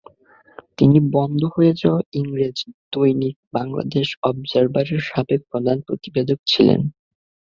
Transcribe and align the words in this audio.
তিনি 0.77 0.97
বন্ধ 1.13 1.41
হয়ে 1.55 1.73
যাওয়া 1.81 2.01
ইংরেজি 2.13 2.67
দৈনিক 2.93 3.35
বাংলাদেশ 3.53 4.07
অবজারভারের 4.23 5.01
সাবেক 5.09 5.41
প্রধান 5.51 5.77
প্রতিবেদক 5.87 6.39
ছিলেন। 6.47 6.81